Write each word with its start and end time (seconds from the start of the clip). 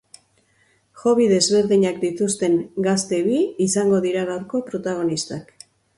Hobby 1.01 1.27
desberdinak 1.31 1.99
dituzten 2.05 2.57
gazte 2.87 3.19
bi 3.27 3.37
izango 3.67 4.03
dira 4.07 4.25
gaurko 4.31 4.63
protagonistak. 4.71 5.55